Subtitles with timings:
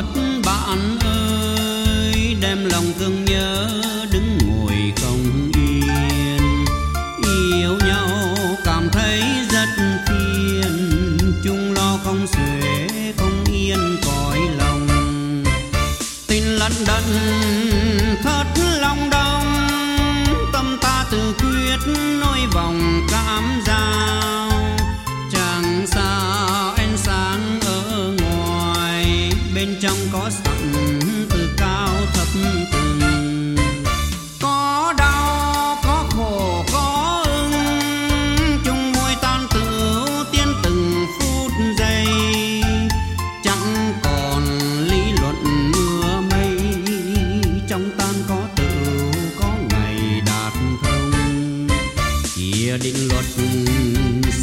[0.00, 3.68] mất bạn ơi, đem lòng thương nhớ
[4.12, 6.64] đứng ngồi không yên.
[7.22, 8.08] Yêu nhau
[8.64, 9.68] cảm thấy rất
[10.08, 14.88] phiền, chung lo không xuể, không yên cõi lòng.
[16.26, 17.04] Tin lận đận
[18.22, 18.44] thất
[18.80, 19.68] lòng đông
[20.52, 22.79] tâm ta tự quyết nỗi vòng
[52.78, 53.24] định luật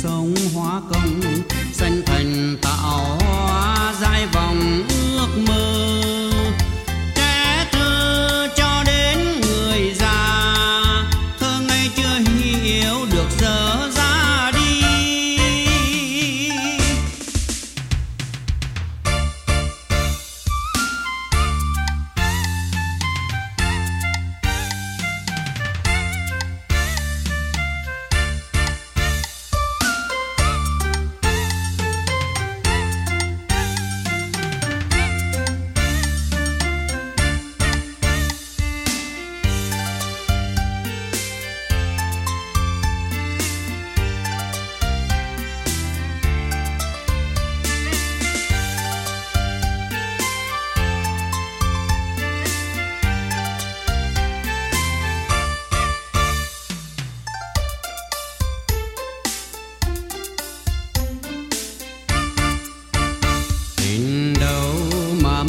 [0.02, 1.22] sống hóa công
[1.74, 2.58] sanh thành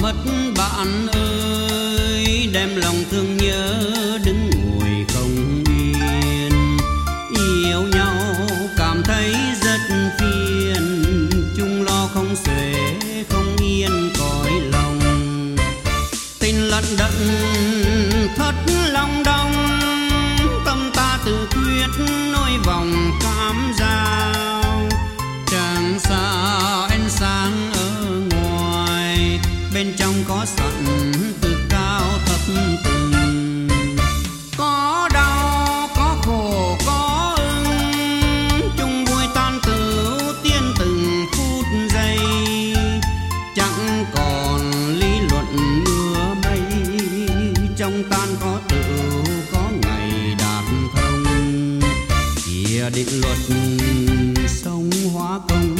[0.09, 2.98] mất bạn ơi đem lòng
[48.69, 50.65] tựu có ngày đạt
[50.95, 51.81] thông.
[52.45, 53.39] Chia định luật
[54.49, 55.77] sống hóa công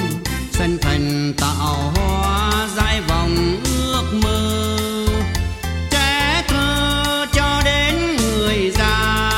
[0.53, 4.67] sanh thành tạo hóa giải vòng ước mơ.
[5.91, 9.31] Trẻ thơ cho đến người già,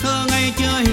[0.00, 0.91] thơ ngây chưa hiểu